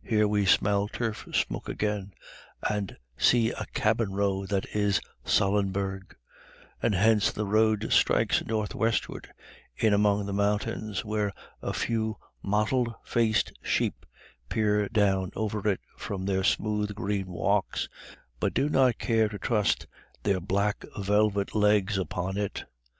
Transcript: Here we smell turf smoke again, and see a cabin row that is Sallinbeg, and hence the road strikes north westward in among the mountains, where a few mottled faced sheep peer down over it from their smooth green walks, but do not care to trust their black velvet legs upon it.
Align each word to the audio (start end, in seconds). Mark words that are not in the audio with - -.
Here 0.00 0.28
we 0.28 0.46
smell 0.46 0.86
turf 0.86 1.26
smoke 1.32 1.68
again, 1.68 2.12
and 2.70 2.96
see 3.18 3.50
a 3.50 3.66
cabin 3.74 4.12
row 4.12 4.46
that 4.46 4.64
is 4.76 5.00
Sallinbeg, 5.24 6.14
and 6.80 6.94
hence 6.94 7.32
the 7.32 7.46
road 7.48 7.88
strikes 7.92 8.44
north 8.46 8.76
westward 8.76 9.32
in 9.74 9.92
among 9.92 10.26
the 10.26 10.32
mountains, 10.32 11.04
where 11.04 11.32
a 11.62 11.72
few 11.72 12.16
mottled 12.44 12.94
faced 13.04 13.52
sheep 13.60 14.06
peer 14.48 14.88
down 14.88 15.32
over 15.34 15.66
it 15.68 15.80
from 15.96 16.26
their 16.26 16.44
smooth 16.44 16.94
green 16.94 17.26
walks, 17.26 17.88
but 18.38 18.54
do 18.54 18.68
not 18.68 18.98
care 18.98 19.28
to 19.28 19.36
trust 19.40 19.88
their 20.22 20.38
black 20.40 20.84
velvet 20.96 21.56
legs 21.56 21.98
upon 21.98 22.36
it. 22.36 22.66